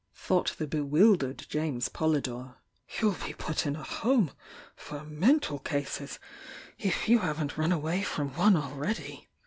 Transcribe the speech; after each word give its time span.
thought 0.15 0.55
the 0.57 0.65
bewil 0.65 1.15
dered 1.15 1.47
James 1.47 1.87
Polydore. 1.87 2.55
"You'll 2.99 3.17
be 3.23 3.33
put 3.35 3.67
in 3.67 3.75
a 3.75 3.83
'home' 3.83 4.31
for 4.75 5.03
mental 5.03 5.59
cases 5.59 6.17
if 6.79 7.07
you 7.07 7.19
haven't 7.19 7.55
run 7.55 7.71
away 7.71 8.01
from 8.01 8.33
one 8.35 8.57
already!" 8.57 9.27